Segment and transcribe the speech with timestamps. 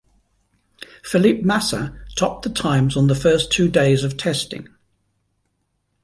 [1.03, 4.67] Felipe Massa topped the times on the first two days of testing.